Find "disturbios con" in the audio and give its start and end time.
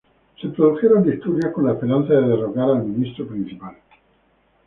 1.03-1.63